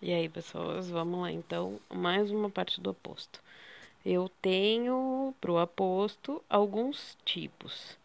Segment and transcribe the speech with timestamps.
[0.00, 3.40] E aí, pessoas, vamos lá então, mais uma parte do aposto.
[4.04, 7.96] Eu tenho para o aposto alguns tipos.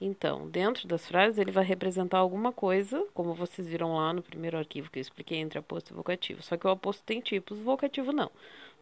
[0.00, 4.56] Então, dentro das frases, ele vai representar alguma coisa, como vocês viram lá no primeiro
[4.56, 6.42] arquivo que eu expliquei entre aposto e vocativo.
[6.42, 8.30] Só que o aposto tem tipos, vocativo não.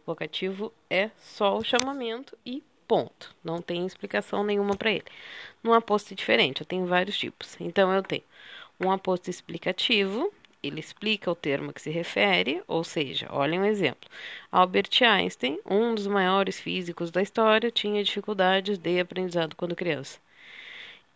[0.05, 3.35] Vocativo é só o chamamento e ponto.
[3.43, 5.05] Não tem explicação nenhuma para ele.
[5.63, 7.59] No aposto é diferente, eu tenho vários tipos.
[7.59, 8.23] Então, eu tenho
[8.79, 10.31] um aposto explicativo,
[10.63, 14.09] ele explica o termo que se refere, ou seja, olhem um exemplo.
[14.51, 20.19] Albert Einstein, um dos maiores físicos da história, tinha dificuldades de aprendizado quando criança.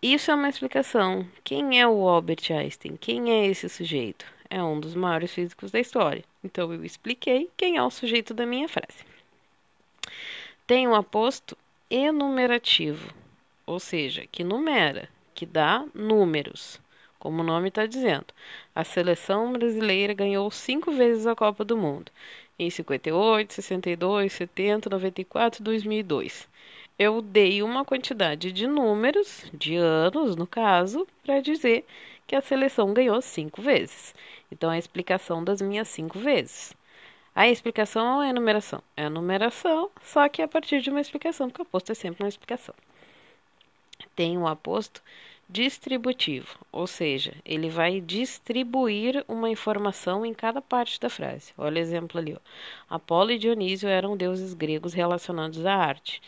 [0.01, 1.27] Isso é uma explicação.
[1.43, 2.97] Quem é o Albert Einstein?
[2.97, 4.25] Quem é esse sujeito?
[4.49, 6.23] É um dos maiores físicos da história.
[6.43, 9.05] Então eu expliquei quem é o sujeito da minha frase.
[10.67, 11.57] Tem um aposto
[11.89, 13.13] enumerativo,
[13.65, 16.79] ou seja, que numera, que dá números
[17.25, 18.27] como o nome está dizendo.
[18.75, 22.11] A seleção brasileira ganhou cinco vezes a Copa do Mundo,
[22.59, 26.47] em 58, 62, 70, 94 e 2002.
[26.99, 31.83] Eu dei uma quantidade de números, de anos no caso, para dizer
[32.27, 34.13] que a seleção ganhou cinco vezes.
[34.51, 36.75] Então, a explicação das minhas cinco vezes.
[37.33, 38.83] A explicação é a numeração.
[38.95, 42.21] É a numeração, só que a partir de uma explicação, porque o aposto é sempre
[42.21, 42.75] uma explicação.
[44.15, 45.01] Tem um aposto
[45.47, 51.53] distributivo, ou seja, ele vai distribuir uma informação em cada parte da frase.
[51.57, 52.33] Olha o exemplo ali.
[52.33, 52.95] Ó.
[52.95, 56.21] Apolo e Dionísio eram deuses gregos relacionados à arte.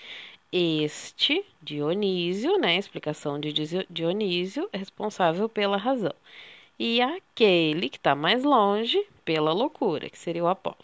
[0.51, 3.51] Este, Dionísio, né, explicação de
[3.89, 6.13] Dionísio, é responsável pela razão.
[6.79, 10.77] E aquele que está mais longe, pela loucura, que seria o Apolo.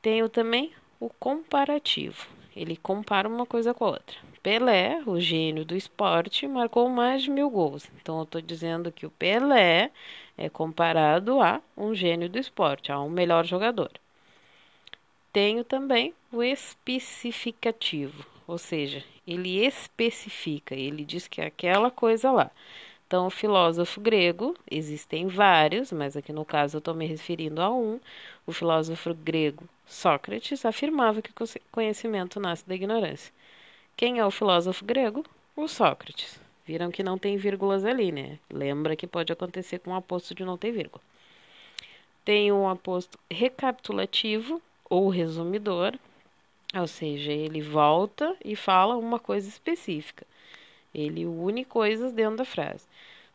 [0.00, 2.26] Tenho também o comparativo.
[2.54, 4.16] Ele compara uma coisa com a outra.
[4.46, 7.90] Pelé, o gênio do esporte, marcou mais de mil gols.
[8.00, 9.90] Então, eu estou dizendo que o Pelé
[10.38, 13.90] é comparado a um gênio do esporte, a um melhor jogador.
[15.32, 22.48] Tenho também o especificativo, ou seja, ele especifica, ele diz que é aquela coisa lá.
[23.04, 27.68] Então, o filósofo grego, existem vários, mas aqui no caso eu estou me referindo a
[27.68, 27.98] um.
[28.46, 33.34] O filósofo grego Sócrates afirmava que o conhecimento nasce da ignorância.
[33.96, 35.24] Quem é o filósofo grego?
[35.56, 36.38] O Sócrates.
[36.66, 38.38] Viram que não tem vírgulas ali, né?
[38.52, 41.02] Lembra que pode acontecer com um aposto de não ter vírgula.
[42.22, 45.94] Tem um aposto recapitulativo ou resumidor,
[46.74, 50.26] ou seja, ele volta e fala uma coisa específica.
[50.94, 52.84] Ele une coisas dentro da frase.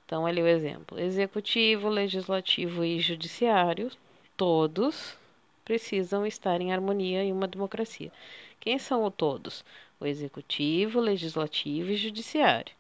[0.06, 3.92] Então, ali o exemplo: executivo, legislativo e judiciário,
[4.38, 5.18] todos
[5.66, 8.12] precisam estar em harmonia em uma democracia.
[8.60, 9.66] Quem são o todos?
[10.01, 12.73] O executivo, legislativo e judiciário.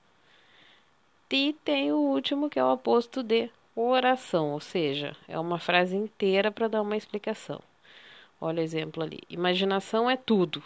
[1.29, 5.95] E tem o último que é o aposto de oração, ou seja, é uma frase
[5.95, 7.61] inteira para dar uma explicação.
[8.39, 9.19] Olha o exemplo ali.
[9.29, 10.61] Imaginação é tudo,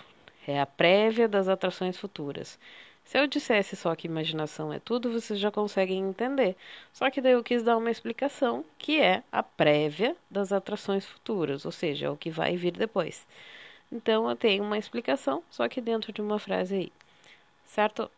[0.48, 2.58] é a prévia das atrações futuras.
[3.04, 6.56] Se eu dissesse só que imaginação é tudo, vocês já conseguem entender.
[6.92, 11.66] Só que daí eu quis dar uma explicação que é a prévia das atrações futuras,
[11.66, 13.28] ou seja, é o que vai vir depois.
[13.92, 16.94] Então eu tenho uma explicação, só que dentro de uma frase aí.
[17.66, 18.12] Certo?